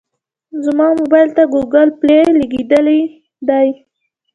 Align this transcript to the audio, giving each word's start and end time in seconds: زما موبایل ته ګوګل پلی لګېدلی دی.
زما 0.63 0.87
موبایل 0.99 1.29
ته 1.37 1.43
ګوګل 1.53 1.89
پلی 1.99 2.19
لګېدلی 2.41 2.99
دی. 3.47 3.67